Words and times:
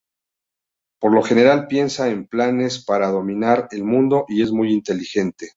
Por 0.99 1.13
lo 1.13 1.21
general 1.21 1.67
piensa 1.67 2.07
en 2.09 2.25
planes 2.25 2.83
para 2.83 3.09
dominar 3.11 3.67
el 3.69 3.83
mundo 3.83 4.25
y 4.29 4.41
es 4.41 4.51
muy 4.51 4.73
inteligente. 4.73 5.49